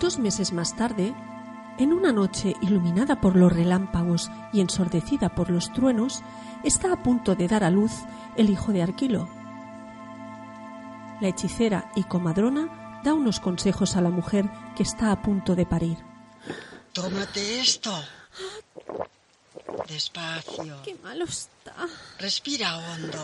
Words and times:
Dos 0.00 0.18
meses 0.18 0.54
más 0.54 0.74
tarde, 0.76 1.14
en 1.78 1.92
una 1.92 2.10
noche 2.10 2.54
iluminada 2.62 3.20
por 3.20 3.36
los 3.36 3.52
relámpagos 3.52 4.30
y 4.50 4.62
ensordecida 4.62 5.34
por 5.34 5.50
los 5.50 5.70
truenos, 5.74 6.22
está 6.64 6.90
a 6.90 7.02
punto 7.02 7.34
de 7.34 7.46
dar 7.46 7.64
a 7.64 7.70
luz 7.70 7.92
el 8.38 8.48
hijo 8.48 8.72
de 8.72 8.82
Arquilo. 8.82 9.28
La 11.20 11.28
hechicera 11.28 11.92
y 11.96 12.04
comadrona 12.04 13.02
da 13.04 13.12
unos 13.12 13.40
consejos 13.40 13.94
a 13.94 14.00
la 14.00 14.08
mujer 14.08 14.48
que 14.74 14.84
está 14.84 15.12
a 15.12 15.20
punto 15.20 15.54
de 15.54 15.66
parir. 15.66 15.98
Tómate 16.94 17.60
esto. 17.60 17.92
Despacio. 19.86 20.76
¡Qué 20.82 20.96
malo 21.02 21.26
está! 21.26 21.74
Respira 22.18 22.78
hondo. 22.78 23.18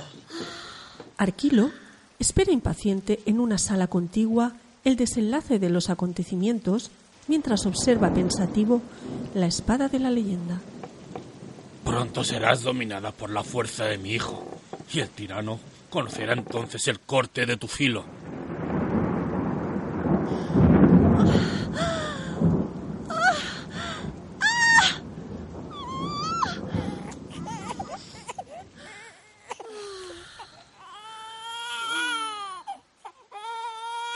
Arquilo 1.17 1.71
espera 2.19 2.53
impaciente 2.53 3.23
en 3.25 3.41
una 3.41 3.57
sala 3.57 3.87
contigua 3.87 4.53
el 4.87 4.95
desenlace 4.95 5.59
de 5.59 5.69
los 5.69 5.91
acontecimientos 5.91 6.93
mientras 7.27 7.67
observa 7.67 8.15
pensativo 8.15 8.81
la 9.35 9.47
espada 9.47 9.89
de 9.89 9.99
la 9.99 10.11
leyenda. 10.11 10.61
Pronto 11.85 12.23
serás 12.23 12.63
dominada 12.63 13.11
por 13.11 13.31
la 13.31 13.43
fuerza 13.43 13.87
de 13.87 13.99
mi 13.99 14.11
hijo, 14.11 14.47
y 14.93 15.01
el 15.01 15.09
tirano 15.09 15.59
conocerá 15.91 16.35
entonces 16.35 16.87
el 16.87 17.01
corte 17.01 17.47
de 17.47 17.57
tu 17.57 17.67
filo. 17.67 18.05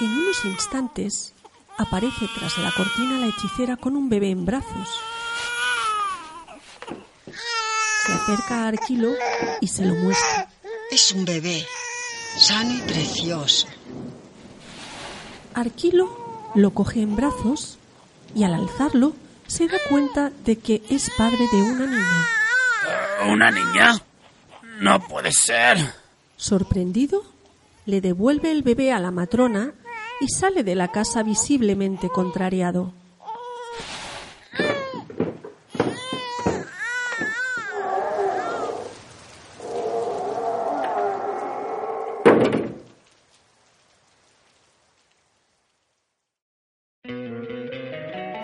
En 0.01 0.07
unos 0.07 0.45
instantes 0.47 1.35
aparece 1.77 2.27
tras 2.39 2.57
la 2.57 2.73
cortina 2.73 3.19
la 3.19 3.27
hechicera 3.27 3.77
con 3.77 3.97
un 3.97 4.09
bebé 4.09 4.31
en 4.31 4.47
brazos. 4.47 4.89
Se 8.07 8.13
acerca 8.13 8.65
a 8.65 8.69
Arquilo 8.69 9.13
y 9.61 9.69
se 9.69 9.85
lo 9.85 9.95
muestra. 9.95 10.49
Es 10.91 11.13
un 11.13 11.27
bebé, 11.27 11.67
sano 12.39 12.73
y 12.73 12.79
precioso. 12.79 13.67
Arquilo 15.53 16.51
lo 16.55 16.71
coge 16.71 17.03
en 17.03 17.15
brazos 17.15 17.77
y 18.35 18.45
al 18.45 18.55
alzarlo 18.55 19.13
se 19.47 19.69
da 19.69 19.77
cuenta 19.91 20.31
de 20.47 20.57
que 20.57 20.83
es 20.89 21.11
padre 21.19 21.47
de 21.53 21.63
una 21.63 21.87
niña. 21.87 22.27
¿Una 23.31 23.51
niña? 23.51 24.03
No 24.81 24.99
puede 25.07 25.31
ser. 25.31 25.77
Sorprendido, 26.39 27.23
le 27.85 28.01
devuelve 28.01 28.51
el 28.51 28.63
bebé 28.63 28.93
a 28.93 28.99
la 28.99 29.11
matrona 29.11 29.75
y 30.21 30.29
sale 30.29 30.63
de 30.63 30.75
la 30.75 30.89
casa 30.89 31.23
visiblemente 31.23 32.09
contrariado. 32.09 32.93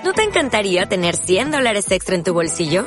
¿No 0.04 0.12
te 0.12 0.22
encantaría 0.22 0.86
tener 0.86 1.16
100 1.16 1.50
dólares 1.50 1.91
extra 1.91 2.15
en 2.15 2.22
tu 2.22 2.32
bolsillo? 2.32 2.86